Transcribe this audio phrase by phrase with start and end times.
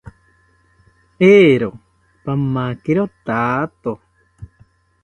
[1.27, 1.69] Eero,
[2.23, 3.91] pamakiro thato